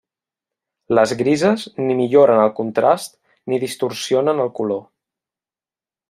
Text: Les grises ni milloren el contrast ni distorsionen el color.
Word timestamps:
Les 0.99 1.11
grises 1.19 1.65
ni 1.89 1.97
milloren 1.99 2.41
el 2.45 2.51
contrast 2.61 3.13
ni 3.53 3.59
distorsionen 3.67 4.41
el 4.47 4.51
color. 4.61 4.81